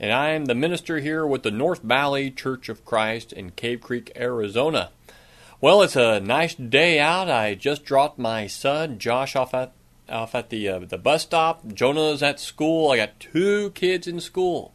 [0.00, 3.82] and I am the minister here with the North Valley Church of Christ in Cave
[3.82, 4.90] Creek, Arizona.
[5.60, 7.30] Well, it's a nice day out.
[7.30, 9.72] I just dropped my son Josh off at
[10.08, 11.74] off at the uh, the bus stop.
[11.74, 12.90] Jonah's at school.
[12.90, 14.72] I got two kids in school.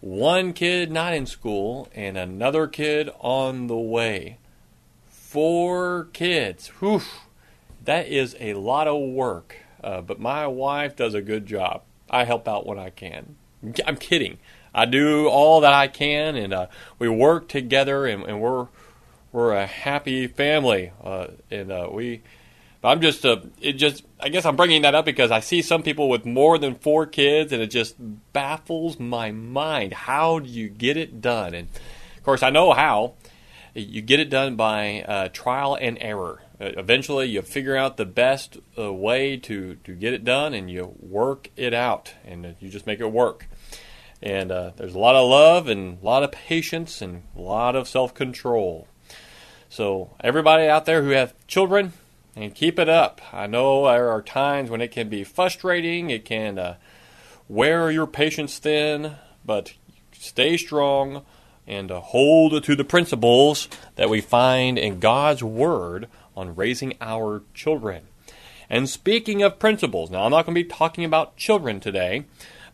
[0.00, 4.38] One kid not in school and another kid on the way.
[5.08, 6.68] Four kids.
[6.80, 7.02] Whew.
[7.84, 9.56] That is a lot of work.
[9.82, 11.82] Uh, but my wife does a good job.
[12.08, 13.36] I help out when I can.
[13.86, 14.38] I'm kidding.
[14.74, 16.66] I do all that I can, and uh,
[16.98, 18.66] we work together, and, and, we're
[19.30, 20.90] we're a happy family.
[21.02, 22.22] Uh, and uh, we,
[22.82, 25.84] I'm just uh, it just I guess I'm bringing that up because I see some
[25.84, 27.94] people with more than four kids, and it just
[28.32, 29.94] baffles my mind.
[29.94, 31.54] How do you get it done?
[31.54, 31.68] And
[32.16, 33.14] of course, I know how.
[33.76, 36.42] You get it done by uh, trial and error.
[36.60, 40.96] Uh, eventually, you figure out the best way to to get it done, and you
[41.00, 43.46] work it out, and you just make it work.
[44.22, 47.76] And uh, there's a lot of love and a lot of patience and a lot
[47.76, 48.88] of self control.
[49.68, 51.92] So, everybody out there who have children,
[52.36, 53.20] and keep it up.
[53.32, 56.76] I know there are times when it can be frustrating, it can uh,
[57.48, 59.74] wear your patience thin, but
[60.12, 61.24] stay strong
[61.66, 67.42] and uh, hold to the principles that we find in God's Word on raising our
[67.54, 68.04] children.
[68.68, 72.24] And speaking of principles, now I'm not going to be talking about children today,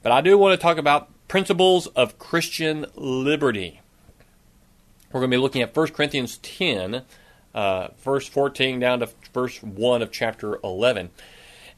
[0.03, 3.81] but I do want to talk about principles of Christian liberty.
[5.13, 7.03] We're going to be looking at 1 Corinthians 10,
[7.55, 11.11] uh, verse 14 down to verse 1 of chapter 11.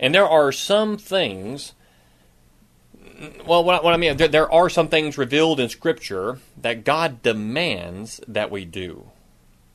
[0.00, 1.74] And there are some things,
[3.46, 8.22] well, what, I mean, there, there are some things revealed in Scripture that God demands
[8.26, 9.10] that we do.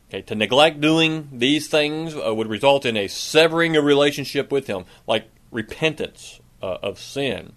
[0.09, 4.65] Okay, to neglect doing these things uh, would result in a severing a relationship with
[4.65, 7.53] Him, like repentance uh, of sin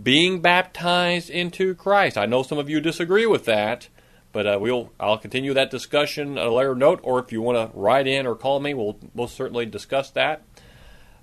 [0.00, 2.18] being baptized into Christ.
[2.18, 3.88] I know some of you disagree with that,
[4.32, 7.72] but uh, we'll I'll continue that discussion at a later note, or if you want
[7.72, 10.42] to write in or call me, we'll most certainly discuss that.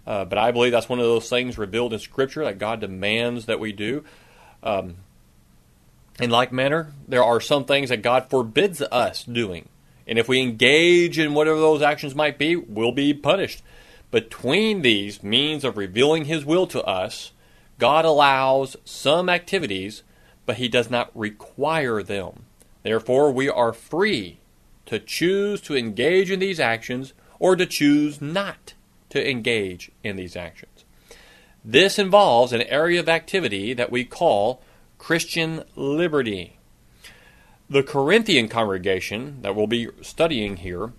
[0.08, 3.46] Uh, but I believe that's one of those things revealed in Scripture that God demands
[3.46, 4.04] that we do.
[4.64, 4.98] Um,
[6.20, 9.70] in like manner, there are some things that God forbids us doing.
[10.08, 13.62] And if we engage in whatever those actions might be, we'll be punished.
[14.10, 17.32] Between these means of revealing His will to us,
[17.82, 20.04] God allows some activities,
[20.46, 22.46] but He does not require them.
[22.84, 24.38] Therefore, we are free
[24.86, 28.76] to choose to engage in these actions or to choose not
[29.10, 30.86] to engage in these actions.
[31.66, 34.62] This involves an area of activity that we call
[35.00, 36.58] Christian liberty.
[37.68, 40.94] The Corinthian congregation that we'll be studying here,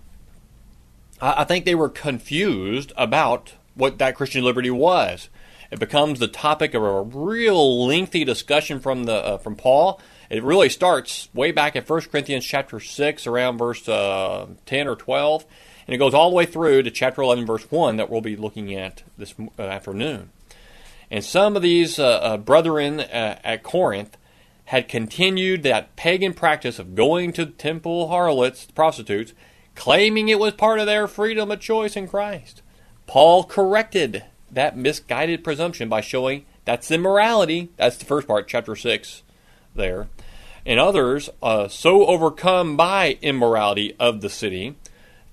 [1.21, 5.29] I think they were confused about what that Christian liberty was.
[5.73, 9.99] It becomes the topic of a real lengthy discussion from the uh, from Paul.
[10.29, 14.95] It really starts way back at 1 Corinthians chapter 6, around verse uh, 10 or
[14.95, 15.45] 12,
[15.87, 18.35] and it goes all the way through to chapter 11, verse 1 that we'll be
[18.35, 20.29] looking at this uh, afternoon.
[21.09, 24.15] And some of these uh, uh, brethren at Corinth
[24.65, 29.33] had continued that pagan practice of going to temple harlots, prostitutes,
[29.73, 32.61] claiming it was part of their freedom of choice in Christ.
[33.07, 37.69] Paul corrected that misguided presumption by showing that's immorality.
[37.77, 39.23] That's the first part, chapter 6
[39.75, 40.07] there.
[40.65, 44.75] And others, uh, so overcome by immorality of the city,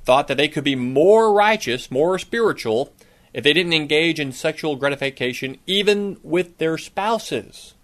[0.04, 2.92] thought that they could be more righteous, more spiritual,
[3.32, 7.74] if they didn't engage in sexual gratification even with their spouses.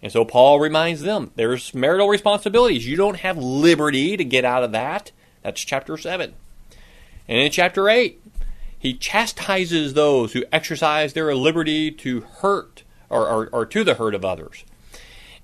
[0.00, 2.86] And so Paul reminds them there's marital responsibilities.
[2.86, 5.12] You don't have liberty to get out of that.
[5.42, 6.34] That's chapter 7.
[7.28, 8.20] And in chapter 8,
[8.82, 14.12] he chastises those who exercise their liberty to hurt or, or, or to the hurt
[14.12, 14.64] of others.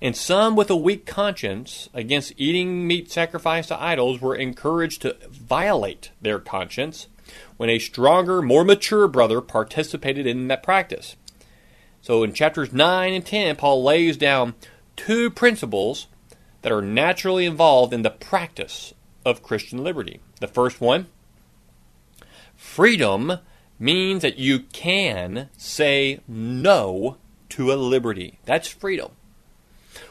[0.01, 5.15] And some with a weak conscience against eating meat sacrificed to idols were encouraged to
[5.29, 7.07] violate their conscience
[7.55, 11.15] when a stronger, more mature brother participated in that practice.
[12.01, 14.53] So in chapters 9 and 10, Paul lays down
[14.97, 16.07] two principles
[16.61, 18.93] that are naturally involved in the practice
[19.25, 20.19] of Christian liberty.
[20.41, 21.07] The first one
[22.59, 23.39] freedom
[23.79, 27.17] means that you can say no
[27.47, 28.37] to a liberty.
[28.45, 29.13] That's freedom.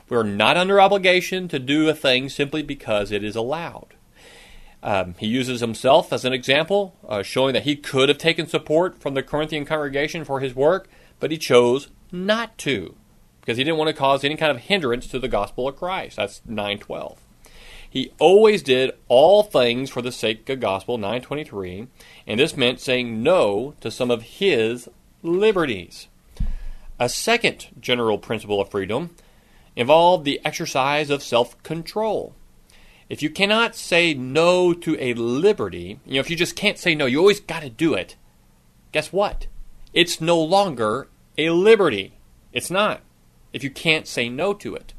[0.08, 3.94] We're not under obligation to do a thing simply because it is allowed.
[4.82, 8.98] Um, he uses himself as an example, uh, showing that he could have taken support
[9.00, 10.88] from the Corinthian congregation for his work,
[11.20, 12.94] but he chose not to
[13.40, 16.16] because he didn't want to cause any kind of hindrance to the gospel of Christ.
[16.16, 17.18] That's 912.
[17.90, 21.88] He always did all things for the sake of gospel, 923,
[22.26, 24.88] and this meant saying no to some of his
[25.22, 26.08] liberties.
[26.98, 29.10] A second general principle of freedom
[29.74, 32.34] involved the exercise of self control.
[33.08, 36.94] If you cannot say no to a liberty, you know, if you just can't say
[36.94, 38.16] no, you always got to do it,
[38.92, 39.46] guess what?
[39.94, 41.08] It's no longer
[41.38, 42.18] a liberty.
[42.52, 43.00] It's not,
[43.52, 44.92] if you can't say no to it.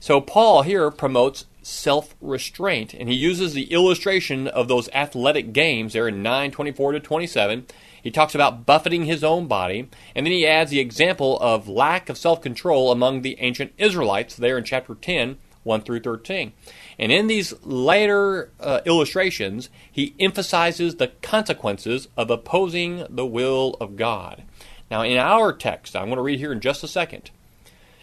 [0.00, 5.92] So Paul here promotes self restraint, and he uses the illustration of those athletic games
[5.92, 7.66] there in 924 to 27.
[8.02, 12.08] He talks about buffeting his own body, and then he adds the example of lack
[12.08, 16.52] of self control among the ancient Israelites there in chapter 10, 1 through 13.
[16.98, 23.96] And in these later uh, illustrations, he emphasizes the consequences of opposing the will of
[23.96, 24.42] God.
[24.90, 27.30] Now, in our text, I'm going to read here in just a second.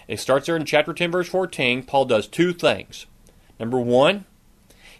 [0.08, 1.84] It starts there in chapter 10, verse 14.
[1.84, 3.06] Paul does two things.
[3.60, 4.26] Number one,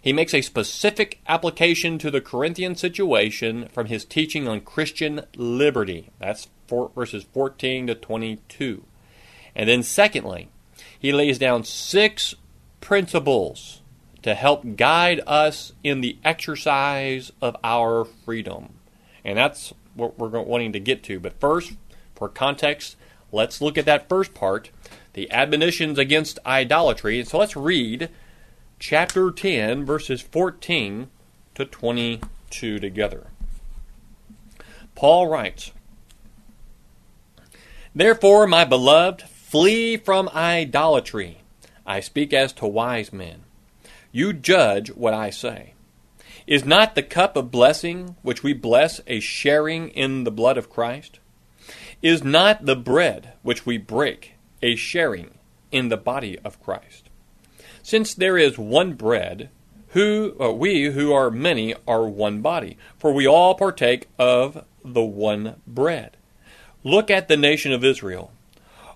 [0.00, 6.10] he makes a specific application to the Corinthian situation from his teaching on Christian liberty.
[6.18, 8.84] That's four, verses 14 to 22.
[9.54, 10.48] And then, secondly,
[10.98, 12.34] he lays down six
[12.80, 13.82] principles
[14.22, 18.74] to help guide us in the exercise of our freedom.
[19.24, 21.20] And that's what we're wanting to get to.
[21.20, 21.72] But first,
[22.14, 22.96] for context,
[23.32, 24.70] let's look at that first part
[25.12, 27.24] the admonitions against idolatry.
[27.24, 28.10] So let's read
[28.80, 31.10] chapter 10, verses 14
[31.54, 33.26] to 22 together.
[34.94, 35.72] Paul writes,
[37.94, 41.42] Therefore, my beloved, flee from idolatry.
[41.86, 43.42] I speak as to wise men.
[44.12, 45.74] You judge what I say.
[46.46, 50.70] Is not the cup of blessing which we bless a sharing in the blood of
[50.70, 51.18] Christ?
[52.00, 55.34] Is not the bread which we break a sharing
[55.70, 57.09] in the body of Christ?
[57.82, 59.50] Since there is one bread,
[59.90, 65.02] who uh, we who are many are one body, for we all partake of the
[65.02, 66.16] one bread.
[66.84, 68.32] Look at the nation of Israel.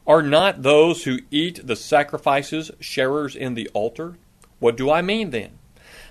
[0.07, 4.17] Are not those who eat the sacrifices sharers in the altar?
[4.59, 5.59] What do I mean then?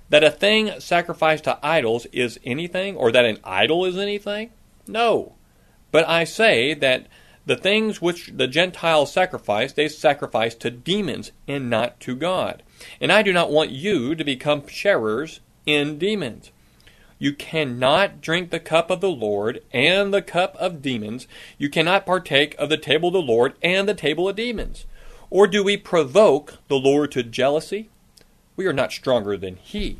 [0.10, 4.52] That a thing sacrificed to idols is anything, or that an idol is anything?
[4.88, 5.34] No.
[5.92, 7.08] But I say that
[7.45, 12.63] the things which the Gentiles sacrifice, they sacrifice to demons and not to God.
[13.01, 16.51] And I do not want you to become sharers in demons.
[17.19, 21.28] You cannot drink the cup of the Lord and the cup of demons.
[21.57, 24.86] You cannot partake of the table of the Lord and the table of demons.
[25.30, 27.90] Or do we provoke the Lord to jealousy?
[28.56, 30.00] We are not stronger than He,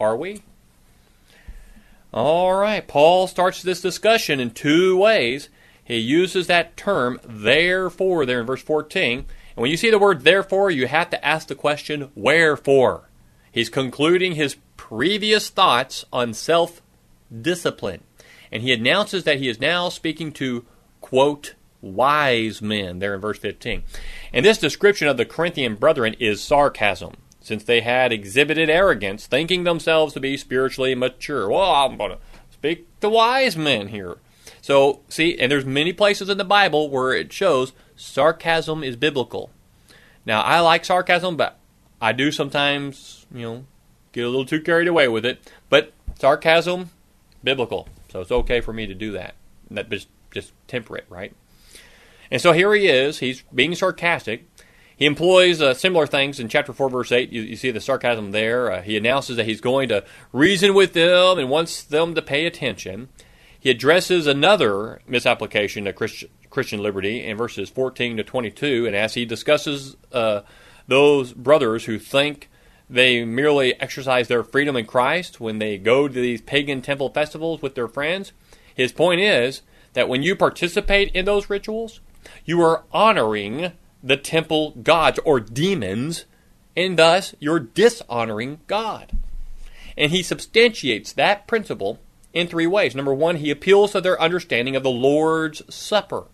[0.00, 0.42] are we?
[2.12, 5.48] All right, Paul starts this discussion in two ways
[5.84, 9.18] he uses that term, therefore, there in verse 14.
[9.18, 13.10] And when you see the word therefore, you have to ask the question, wherefore?
[13.52, 16.82] He's concluding his previous thoughts on self
[17.40, 18.02] discipline.
[18.50, 20.64] And he announces that he is now speaking to,
[21.00, 23.82] quote, wise men, there in verse 15.
[24.32, 29.64] And this description of the Corinthian brethren is sarcasm, since they had exhibited arrogance, thinking
[29.64, 31.48] themselves to be spiritually mature.
[31.50, 32.18] Well, I'm going to
[32.52, 34.16] speak to wise men here.
[34.64, 39.50] So, see, and there's many places in the Bible where it shows sarcasm is biblical.
[40.24, 41.58] Now, I like sarcasm, but
[42.00, 43.66] I do sometimes, you know,
[44.12, 45.52] get a little too carried away with it.
[45.68, 46.88] But sarcasm,
[47.42, 47.90] biblical.
[48.08, 49.34] So it's okay for me to do that.
[49.70, 51.34] That just just temper it, right?
[52.30, 53.18] And so here he is.
[53.18, 54.48] He's being sarcastic.
[54.96, 57.30] He employs uh, similar things in chapter 4, verse 8.
[57.30, 58.72] You, you see the sarcasm there.
[58.72, 62.46] Uh, he announces that he's going to reason with them and wants them to pay
[62.46, 63.10] attention.
[63.64, 69.14] He addresses another misapplication of Christian, Christian liberty in verses 14 to 22, and as
[69.14, 70.42] he discusses uh,
[70.86, 72.50] those brothers who think
[72.90, 77.62] they merely exercise their freedom in Christ when they go to these pagan temple festivals
[77.62, 78.32] with their friends,
[78.74, 79.62] his point is
[79.94, 82.00] that when you participate in those rituals,
[82.44, 86.26] you are honoring the temple gods or demons,
[86.76, 89.12] and thus you're dishonoring God.
[89.96, 91.98] And he substantiates that principle
[92.34, 92.94] in three ways.
[92.94, 96.24] Number one, he appeals to their understanding of the Lord's Supper.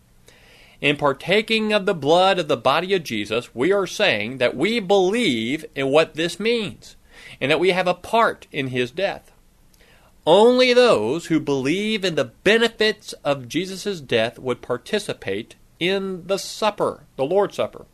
[0.80, 4.80] In partaking of the blood of the body of Jesus, we are saying that we
[4.80, 6.96] believe in what this means
[7.38, 9.30] and that we have a part in his death.
[10.26, 17.04] Only those who believe in the benefits of Jesus' death would participate in the supper,
[17.16, 17.86] the Lord's Supper.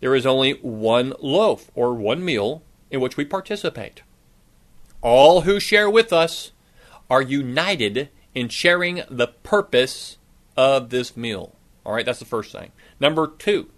[0.00, 4.02] There is only one loaf or one meal in which we participate.
[5.00, 6.52] All who share with us
[7.12, 10.16] are united in sharing the purpose
[10.56, 11.54] of this meal.
[11.84, 12.72] All right, that's the first thing.
[12.98, 13.68] Number two,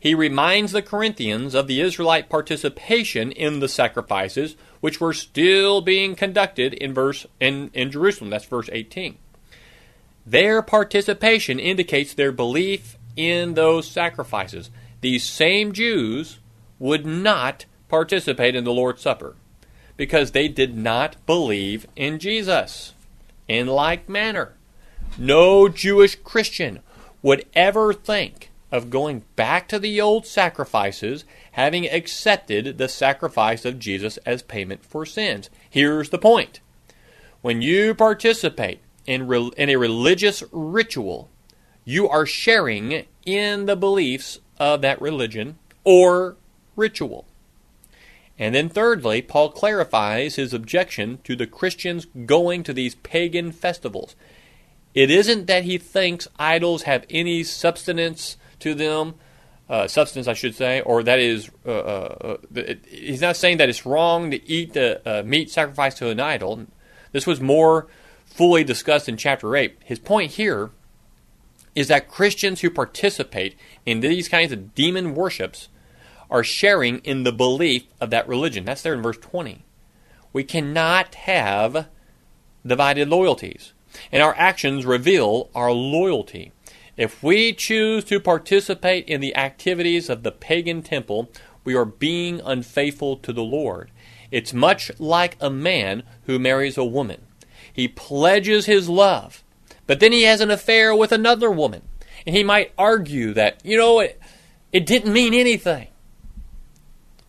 [0.00, 6.14] he reminds the Corinthians of the Israelite participation in the sacrifices which were still being
[6.14, 8.30] conducted in verse in, in Jerusalem.
[8.30, 9.18] That's verse 18.
[10.24, 14.70] Their participation indicates their belief in those sacrifices.
[15.02, 16.38] These same Jews
[16.78, 19.36] would not participate in the Lord's Supper
[19.96, 22.94] because they did not believe in Jesus.
[23.46, 24.54] In like manner,
[25.18, 26.80] no Jewish Christian
[27.22, 33.78] would ever think of going back to the old sacrifices, having accepted the sacrifice of
[33.78, 35.48] Jesus as payment for sins.
[35.70, 36.60] Here's the point
[37.40, 41.28] when you participate in, re- in a religious ritual,
[41.84, 46.36] you are sharing in the beliefs of that religion or
[46.74, 47.26] ritual.
[48.38, 54.16] And then, thirdly, Paul clarifies his objection to the Christians going to these pagan festivals.
[54.92, 59.14] It isn't that he thinks idols have any substance to them,
[59.68, 63.68] uh, substance, I should say, or that is, uh, uh, it, he's not saying that
[63.68, 66.66] it's wrong to eat the uh, meat sacrificed to an idol.
[67.12, 67.86] This was more
[68.24, 69.76] fully discussed in chapter 8.
[69.84, 70.70] His point here
[71.74, 75.68] is that Christians who participate in these kinds of demon worships
[76.30, 78.64] are sharing in the belief of that religion.
[78.64, 79.64] That's there in verse 20.
[80.32, 81.88] We cannot have
[82.66, 83.72] divided loyalties,
[84.10, 86.52] and our actions reveal our loyalty.
[86.96, 91.30] If we choose to participate in the activities of the pagan temple,
[91.64, 93.90] we are being unfaithful to the Lord.
[94.30, 97.22] It's much like a man who marries a woman.
[97.72, 99.42] He pledges his love,
[99.86, 101.82] but then he has an affair with another woman.
[102.26, 104.20] And he might argue that, you know, it,
[104.72, 105.88] it didn't mean anything.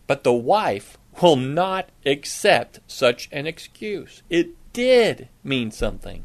[0.06, 4.22] But the wife will not accept such an excuse.
[4.28, 6.24] It did mean something.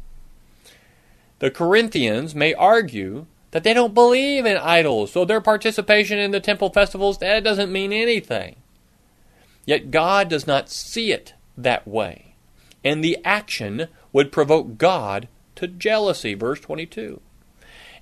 [1.38, 6.40] The Corinthians may argue that they don't believe in idols, so their participation in the
[6.40, 8.56] temple festivals that doesn't mean anything.
[9.64, 12.34] Yet God does not see it that way.
[12.84, 16.34] And the action would provoke God to jealousy.
[16.34, 17.20] Verse 22.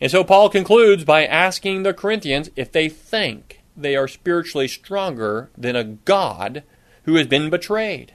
[0.01, 5.51] And so Paul concludes by asking the Corinthians if they think they are spiritually stronger
[5.57, 6.63] than a God
[7.05, 8.15] who has been betrayed.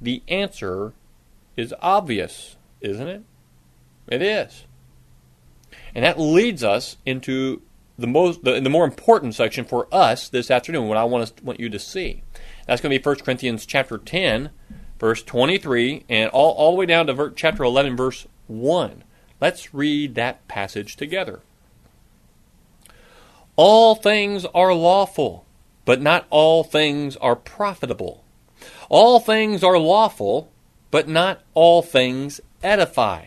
[0.00, 0.92] The answer
[1.56, 3.22] is obvious, isn't it?
[4.08, 4.64] It is.
[5.94, 7.62] And that leads us into
[7.96, 11.32] the most the, the more important section for us this afternoon, what I want, us,
[11.42, 12.22] want you to see.
[12.66, 14.50] That's going to be 1 Corinthians chapter 10,
[14.98, 19.04] verse 23, and all, all the way down to ver- chapter 11, verse 1.
[19.40, 21.40] Let's read that passage together.
[23.56, 25.46] All things are lawful,
[25.84, 28.24] but not all things are profitable.
[28.88, 30.50] All things are lawful,
[30.90, 33.26] but not all things edify.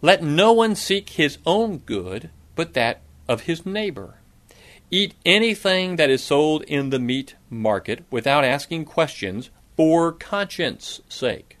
[0.00, 4.16] Let no one seek his own good, but that of his neighbor.
[4.90, 11.56] Eat anything that is sold in the meat market without asking questions for conscience sake.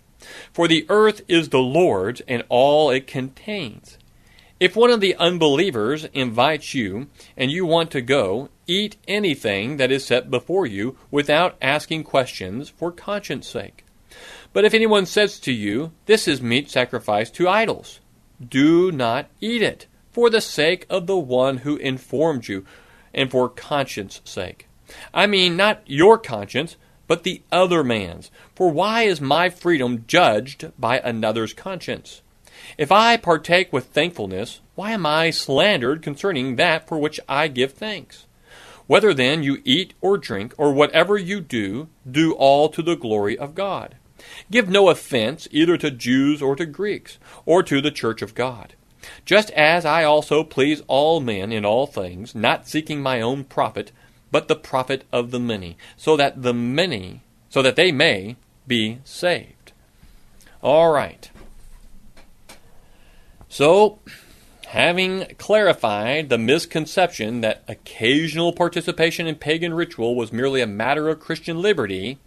[0.52, 3.98] For the earth is the Lord's and all it contains.
[4.62, 9.90] If one of the unbelievers invites you and you want to go, eat anything that
[9.90, 13.84] is set before you without asking questions for conscience sake.
[14.52, 17.98] But if anyone says to you, This is meat sacrificed to idols,
[18.40, 22.64] do not eat it, for the sake of the one who informed you,
[23.12, 24.68] and for conscience sake.
[25.12, 26.76] I mean, not your conscience,
[27.08, 28.30] but the other man's.
[28.54, 32.22] For why is my freedom judged by another's conscience?
[32.78, 37.72] If I partake with thankfulness, why am I slandered concerning that for which I give
[37.72, 38.26] thanks?
[38.86, 43.38] Whether then you eat or drink, or whatever you do, do all to the glory
[43.38, 43.96] of God.
[44.50, 48.74] Give no offense either to Jews or to Greeks, or to the church of God.
[49.24, 53.92] Just as I also please all men in all things, not seeking my own profit,
[54.30, 58.98] but the profit of the many, so that the many, so that they may be
[59.04, 59.72] saved.
[60.62, 61.30] All right.
[63.52, 63.98] So,
[64.72, 71.20] Having clarified the misconception that occasional participation in pagan ritual was merely a matter of
[71.20, 72.18] Christian liberty,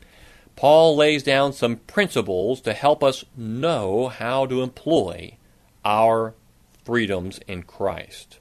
[0.55, 5.37] Paul lays down some principles to help us know how to employ
[5.83, 6.35] our
[6.83, 8.37] freedoms in Christ.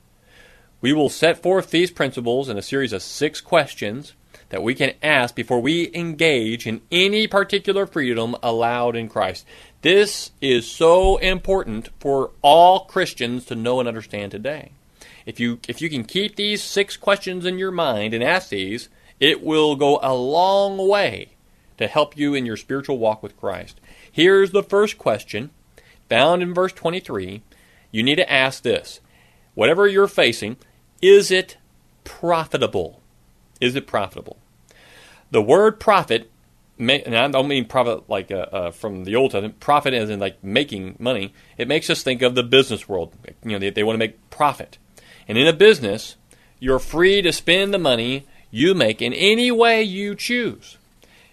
[0.82, 4.12] We will set forth these principles in a series of six questions
[4.50, 9.46] that we can ask before we engage in any particular freedom allowed in Christ.
[9.84, 14.72] This is so important for all Christians to know and understand today.
[15.26, 18.88] If you if you can keep these six questions in your mind and ask these,
[19.20, 21.32] it will go a long way
[21.76, 23.78] to help you in your spiritual walk with Christ.
[24.10, 25.50] Here's the first question,
[26.08, 27.42] found in verse 23.
[27.90, 29.00] You need to ask this
[29.52, 30.56] whatever you're facing,
[31.02, 31.58] is it
[32.04, 33.02] profitable?
[33.60, 34.38] Is it profitable?
[35.30, 36.30] The word profit,
[36.78, 40.19] and I don't mean prophet like uh, uh, from the Old Testament, profit as in
[40.21, 41.33] like making money.
[41.57, 43.14] It makes us think of the business world.
[43.45, 44.78] You know, they, they want to make profit.
[45.28, 46.16] And in a business,
[46.59, 50.78] you're free to spend the money you make in any way you choose.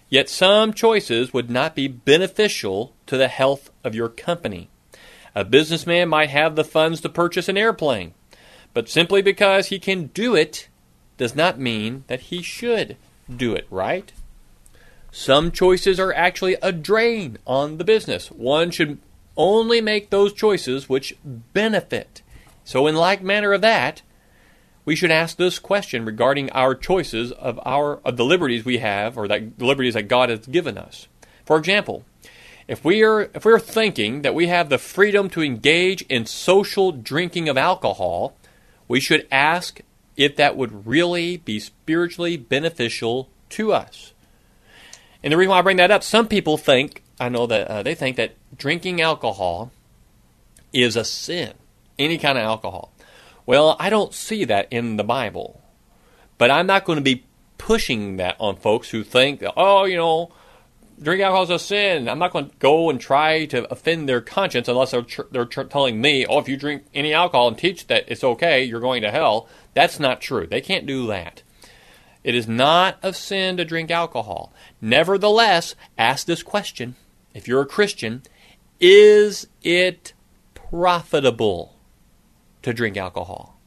[0.08, 4.68] Yet some choices would not be beneficial to the health of your company.
[5.34, 8.12] A businessman might have the funds to purchase an airplane,
[8.74, 10.68] but simply because he can do it
[11.16, 12.96] does not mean that he should
[13.34, 14.12] do it, right?
[15.14, 18.28] Some choices are actually a drain on the business.
[18.28, 18.96] One should
[19.36, 22.22] only make those choices which benefit.
[22.64, 24.00] So, in like manner of that,
[24.86, 29.18] we should ask this question regarding our choices of our of the liberties we have
[29.18, 31.08] or that the liberties that God has given us.
[31.44, 32.04] For example,
[32.66, 36.24] if we are if we are thinking that we have the freedom to engage in
[36.24, 38.34] social drinking of alcohol,
[38.88, 39.82] we should ask
[40.16, 44.11] if that would really be spiritually beneficial to us.
[45.22, 47.82] And the reason why I bring that up, some people think I know that uh,
[47.82, 49.70] they think that drinking alcohol
[50.72, 51.54] is a sin,
[51.98, 52.92] any kind of alcohol.
[53.46, 55.62] Well, I don't see that in the Bible.
[56.38, 57.24] But I'm not going to be
[57.58, 60.32] pushing that on folks who think, oh, you know,
[61.00, 62.08] drinking alcohol is a sin.
[62.08, 65.44] I'm not going to go and try to offend their conscience unless they're, tr- they're
[65.44, 68.80] tr- telling me, oh, if you drink any alcohol and teach that it's okay, you're
[68.80, 69.48] going to hell.
[69.74, 70.48] That's not true.
[70.48, 71.42] They can't do that.
[72.24, 74.52] It is not a sin to drink alcohol.
[74.80, 76.96] Nevertheless, ask this question
[77.34, 78.22] if you're a Christian,
[78.80, 80.12] is it
[80.54, 81.72] profitable?
[82.62, 83.58] to drink alcohol.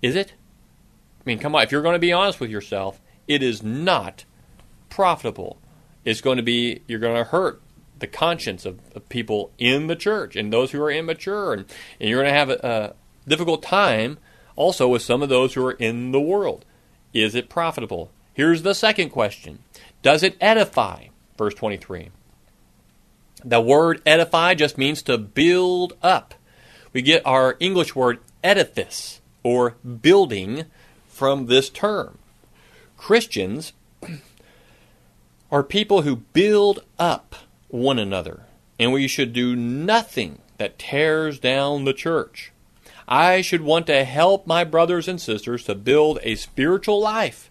[0.00, 0.32] Is it?
[0.32, 4.24] I mean, come on, if you're going to be honest with yourself, it is not
[4.88, 5.58] profitable.
[6.04, 7.60] It's going to be, you're going to hurt
[7.98, 11.64] the conscience of, of people in the church and those who are immature, and,
[12.00, 12.94] and you're going to have a,
[13.26, 14.18] a difficult time
[14.56, 16.64] also with some of those who are in the world.
[17.14, 18.10] Is it profitable?
[18.34, 19.60] Here's the second question
[20.02, 21.06] Does it edify?
[21.38, 22.10] Verse 23.
[23.42, 26.34] The word edify just means to build up
[26.94, 30.64] we get our English word edifice or building
[31.08, 32.18] from this term.
[32.96, 33.72] Christians
[35.50, 37.34] are people who build up
[37.68, 38.44] one another,
[38.78, 42.52] and we should do nothing that tears down the church.
[43.06, 47.50] I should want to help my brothers and sisters to build a spiritual life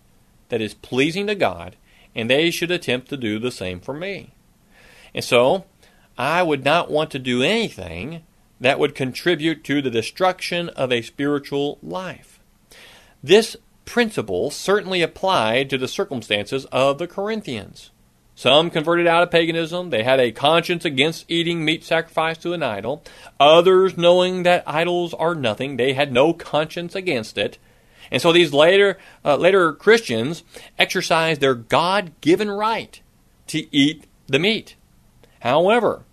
[0.49, 1.75] that is pleasing to God,
[2.15, 4.33] and they should attempt to do the same for me.
[5.13, 5.65] And so,
[6.17, 8.23] I would not want to do anything
[8.59, 12.39] that would contribute to the destruction of a spiritual life.
[13.21, 17.91] This principle certainly applied to the circumstances of the Corinthians.
[18.35, 19.89] Some converted out of paganism.
[19.89, 23.03] They had a conscience against eating meat sacrificed to an idol.
[23.39, 27.57] Others, knowing that idols are nothing, they had no conscience against it.
[28.09, 30.43] And so these later, uh, later Christians
[30.79, 32.99] exercised their God given right
[33.47, 34.75] to eat the meat.
[35.41, 36.03] However,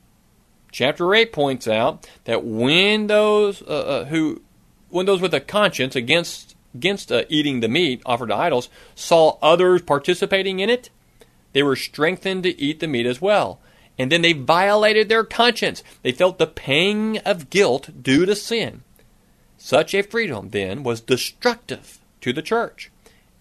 [0.72, 4.42] Chapter 8 points out that when those uh, uh, who
[4.88, 9.36] when those with a conscience against against uh, eating the meat offered to idols saw
[9.42, 10.90] others participating in it,
[11.52, 13.60] they were strengthened to eat the meat as well.
[13.98, 15.82] And then they violated their conscience.
[16.02, 18.82] They felt the pang of guilt due to sin.
[19.58, 22.90] Such a freedom, then, was destructive to the church.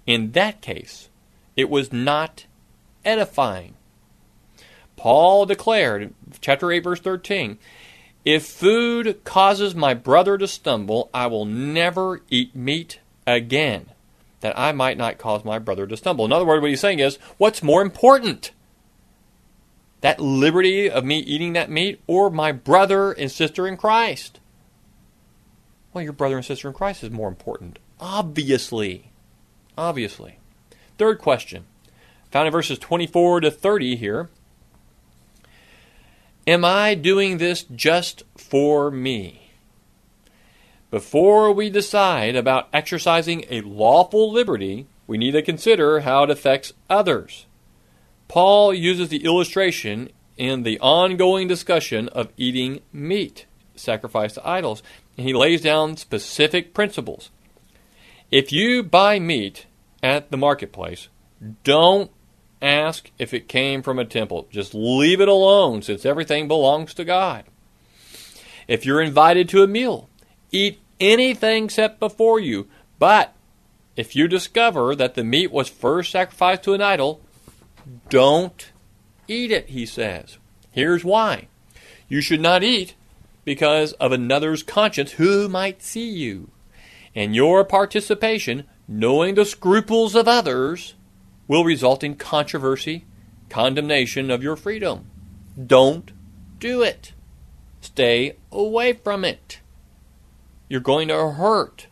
[0.06, 1.08] In that case,
[1.56, 2.45] it was not
[3.06, 3.76] edifying.
[4.98, 7.58] Paul declared, chapter 8, verse 13,
[8.26, 13.91] If food causes my brother to stumble, I will never eat meat again,
[14.41, 16.25] that I might not cause my brother to stumble.
[16.25, 18.52] In other words, what he's saying is, what's more important?
[20.02, 24.39] That liberty of me eating that meat or my brother and sister in Christ?
[25.93, 27.80] Well, your brother and sister in Christ is more important.
[27.99, 29.12] Obviously.
[29.78, 30.39] Obviously.
[30.97, 31.65] Third question,
[32.32, 34.30] found in verses 24 to 30 here.
[36.45, 39.49] Am I doing this just for me?
[40.91, 46.73] Before we decide about exercising a lawful liberty, we need to consider how it affects
[46.89, 47.45] others.
[48.28, 54.84] Paul uses the illustration in the ongoing discussion of eating meat sacrificed to idols,
[55.17, 57.30] and he lays down specific principles.
[58.32, 59.65] If you buy meat
[60.04, 61.08] at the marketplace,
[61.63, 62.12] don't
[62.62, 64.47] ask if it came from a temple.
[64.52, 67.45] Just leave it alone since everything belongs to God.
[68.67, 70.10] If you're invited to a meal,
[70.52, 72.68] eat anything set before you.
[72.98, 73.34] But
[73.96, 77.22] if you discover that the meat was first sacrificed to an idol,
[78.10, 78.72] don't
[79.28, 80.38] eat it, he says.
[80.72, 81.48] Here's why.
[82.08, 82.96] You should not eat
[83.46, 86.50] because of another's conscience who might see you.
[87.16, 90.94] And your participation, knowing the scruples of others,
[91.48, 93.06] will result in controversy,
[93.50, 95.10] condemnation of your freedom.
[95.66, 96.12] Don't
[96.60, 97.14] do it.
[97.82, 99.60] Stay away from it.
[100.70, 101.88] You're going to hurt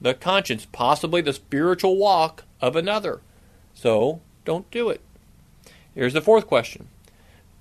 [0.00, 3.20] the conscience, possibly the spiritual walk of another.
[3.74, 5.00] So don't do it.
[5.94, 6.88] Here's the fourth question.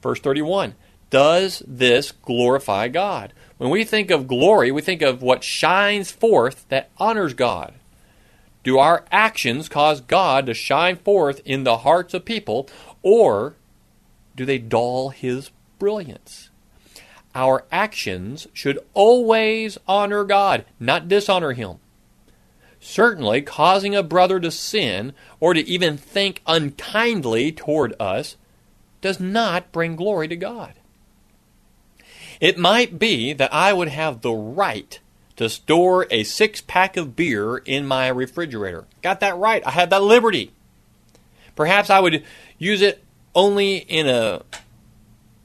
[0.02, 0.76] Verse 31
[1.10, 3.34] Does this glorify God?
[3.58, 7.74] When we think of glory, we think of what shines forth that honors God.
[8.64, 12.70] Do our actions cause God to shine forth in the hearts of people,
[13.02, 13.56] or
[14.36, 16.51] do they dull his brilliance?
[17.34, 21.78] Our actions should always honor God, not dishonor him.
[22.80, 28.36] Certainly, causing a brother to sin or to even think unkindly toward us
[29.02, 30.74] does not bring glory to God.
[32.40, 35.00] It might be that I would have the right
[35.36, 38.86] to store a six pack of beer in my refrigerator.
[39.02, 39.66] Got that right.
[39.66, 40.52] I have that liberty.
[41.56, 42.24] Perhaps I would
[42.58, 43.04] use it
[43.36, 44.42] only in a,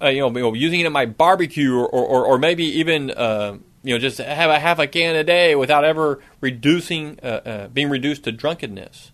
[0.00, 3.94] uh, you, know, using it in my barbecue or, or, or maybe even, uh, you
[3.94, 7.88] know, just have a half a can a day without ever reducing, uh, uh, being
[7.88, 9.12] reduced to drunkenness.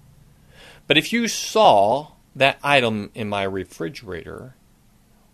[0.87, 4.55] But if you saw that item in my refrigerator,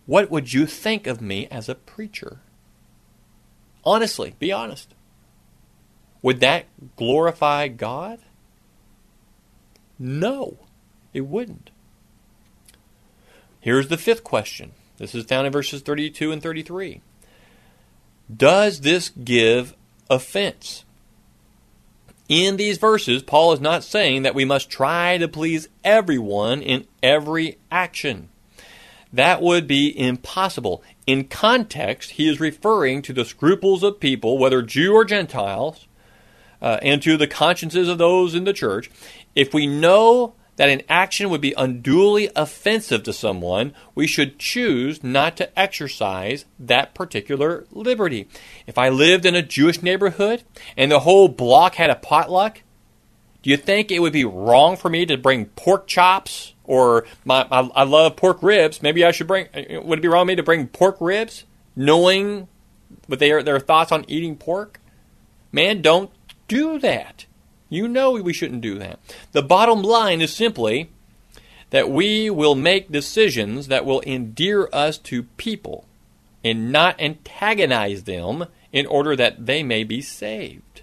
[0.05, 2.39] what would you think of me as a preacher?
[3.83, 4.93] Honestly, be honest.
[6.21, 8.19] Would that glorify God?
[9.97, 10.57] No,
[11.13, 11.71] it wouldn't.
[13.59, 14.71] Here's the fifth question.
[14.99, 17.01] This is found in verses 32 and 33.
[18.35, 19.73] Does this give
[20.09, 20.83] offense?
[22.27, 26.85] In these verses, Paul is not saying that we must try to please everyone in
[27.01, 28.29] every action.
[29.11, 30.83] That would be impossible.
[31.07, 35.87] In context, he is referring to the scruples of people, whether Jew or Gentiles,
[36.61, 38.91] uh, and to the consciences of those in the church,
[39.33, 45.01] if we know that an action would be unduly offensive to someone, we should choose
[45.01, 48.27] not to exercise that particular liberty.
[48.67, 50.43] If I lived in a Jewish neighborhood
[50.75, 52.61] and the whole block had a potluck,
[53.41, 57.47] do you think it would be wrong for me to bring pork chops or my,
[57.49, 58.81] I, I love pork ribs?
[58.81, 59.47] Maybe I should bring.
[59.55, 62.49] Would it be wrong for me to bring pork ribs, knowing
[63.07, 64.81] what their their thoughts on eating pork?
[65.53, 66.11] Man, don't
[66.49, 67.27] do that.
[67.69, 68.99] You know we shouldn't do that.
[69.31, 70.89] The bottom line is simply
[71.69, 75.85] that we will make decisions that will endear us to people
[76.43, 80.81] and not antagonize them in order that they may be saved.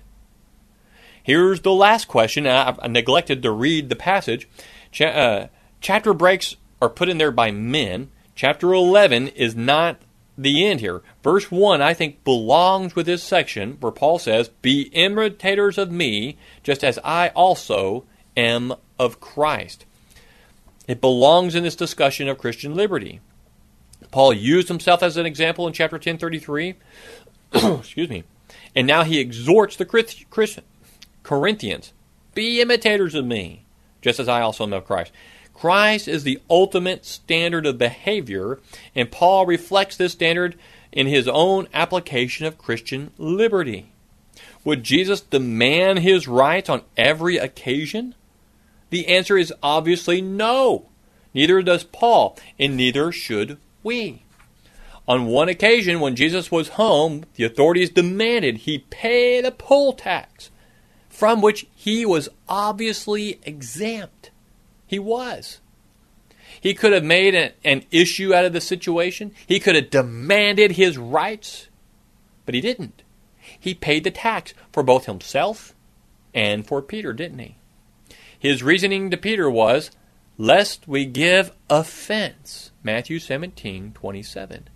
[1.22, 2.46] Here's the last question.
[2.46, 4.48] I, neglected to read the passage.
[5.00, 5.48] uh,
[5.80, 8.10] chapter breaks are put in there by men.
[8.36, 9.98] Chapter 11 is not
[10.38, 11.02] the end here.
[11.22, 16.36] Verse 1, I think, belongs with this section where Paul says, Be imitators of me,
[16.62, 18.04] just as I also
[18.36, 19.84] am of Christ.
[20.86, 23.20] It belongs in this discussion of Christian liberty.
[24.10, 26.74] Paul used himself as an example in chapter 1033.
[27.54, 28.24] Excuse me.
[28.74, 30.64] And now he exhorts the Christian,
[31.22, 31.92] Corinthians,
[32.34, 33.64] Be imitators of me,
[34.02, 35.12] just as I also am of Christ.
[35.56, 38.60] Christ is the ultimate standard of behavior,
[38.94, 40.54] and Paul reflects this standard
[40.92, 43.90] in his own application of Christian liberty.
[44.64, 48.14] Would Jesus demand his rights on every occasion?
[48.90, 50.90] The answer is obviously no.
[51.32, 54.24] Neither does Paul, and neither should we.
[55.08, 60.50] On one occasion, when Jesus was home, the authorities demanded he pay the poll tax,
[61.08, 64.30] from which he was obviously exempt.
[64.86, 65.60] He was.
[66.60, 69.32] He could have made an, an issue out of the situation.
[69.46, 71.68] He could have demanded his rights,
[72.44, 73.02] but he didn't.
[73.58, 75.74] He paid the tax for both himself
[76.34, 77.56] and for Peter, didn't he?
[78.38, 79.90] His reasoning to Peter was,
[80.38, 82.70] lest we give offense.
[82.82, 84.68] Matthew 17, 27.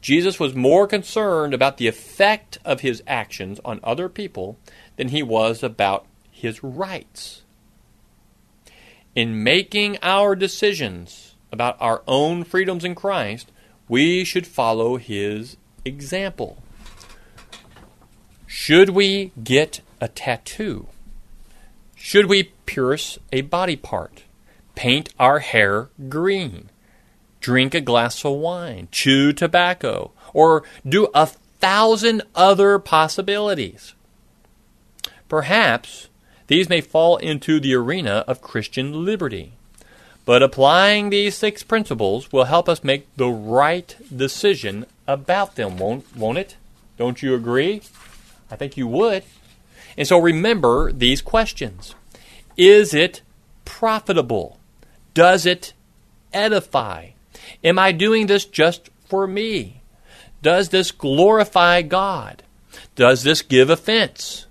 [0.00, 4.58] Jesus was more concerned about the effect of his actions on other people
[4.96, 7.42] than he was about his rights.
[9.14, 13.50] In making our decisions about our own freedoms in Christ,
[13.88, 16.62] we should follow his example.
[18.46, 20.86] Should we get a tattoo?
[21.96, 24.22] Should we pierce a body part?
[24.76, 26.70] Paint our hair green?
[27.40, 28.88] Drink a glass of wine?
[28.92, 30.12] Chew tobacco?
[30.32, 33.94] Or do a thousand other possibilities?
[35.28, 36.09] Perhaps
[36.50, 39.52] these may fall into the arena of Christian liberty.
[40.24, 46.16] But applying these six principles will help us make the right decision about them, won't,
[46.16, 46.56] won't it?
[46.98, 47.82] Don't you agree?
[48.50, 49.22] I think you would.
[49.96, 51.94] And so remember these questions
[52.56, 53.22] Is it
[53.64, 54.58] profitable?
[55.14, 55.72] Does it
[56.32, 57.10] edify?
[57.62, 59.82] Am I doing this just for me?
[60.42, 62.42] Does this glorify God?
[62.96, 64.46] Does this give offense?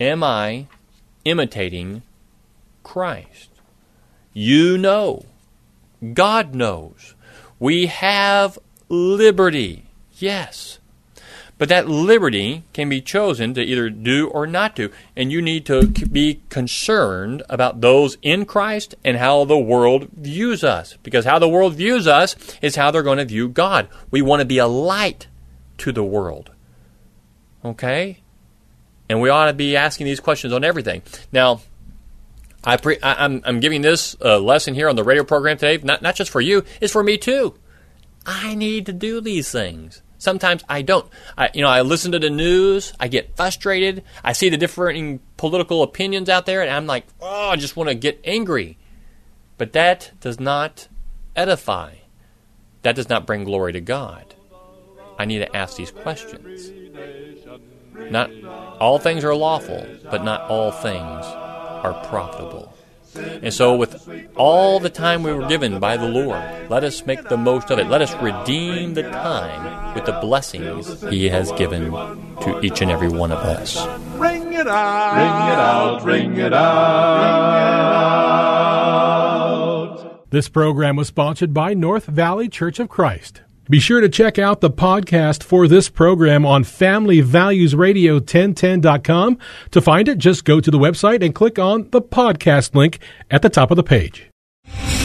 [0.00, 0.66] Am I
[1.24, 2.02] imitating
[2.82, 3.50] Christ?
[4.32, 5.24] You know.
[6.14, 7.14] God knows.
[7.58, 8.58] We have
[8.88, 9.86] liberty.
[10.18, 10.78] Yes.
[11.58, 14.90] But that liberty can be chosen to either do or not do.
[15.16, 20.62] And you need to be concerned about those in Christ and how the world views
[20.62, 20.96] us.
[21.02, 23.88] Because how the world views us is how they're going to view God.
[24.12, 25.26] We want to be a light
[25.78, 26.52] to the world.
[27.64, 28.20] Okay?
[29.08, 31.02] And we ought to be asking these questions on everything.
[31.32, 31.60] Now,
[32.64, 36.02] I am I'm, I'm giving this uh, lesson here on the radio program today, not,
[36.02, 37.54] not just for you, it's for me too.
[38.26, 40.02] I need to do these things.
[40.18, 41.08] Sometimes I don't.
[41.36, 42.92] I, you know, I listen to the news.
[42.98, 44.02] I get frustrated.
[44.24, 47.88] I see the differing political opinions out there, and I'm like, oh, I just want
[47.88, 48.76] to get angry.
[49.56, 50.88] But that does not
[51.36, 51.94] edify.
[52.82, 54.34] That does not bring glory to God.
[55.18, 56.70] I need to ask these questions.
[58.10, 58.30] Not
[58.80, 62.74] all things are lawful, but not all things are profitable.
[63.14, 67.28] And so, with all the time we were given by the Lord, let us make
[67.28, 67.88] the most of it.
[67.88, 71.90] Let us redeem the time with the blessings He has given
[72.42, 73.84] to each and every one of us.
[74.16, 78.18] Ring it out, ring it out, ring it out.
[80.30, 83.40] This program was sponsored by North Valley Church of Christ.
[83.70, 89.38] Be sure to check out the podcast for this program on Family Values FamilyValuesRadio1010.com.
[89.70, 92.98] To find it, just go to the website and click on the podcast link
[93.30, 94.27] at the top of the page.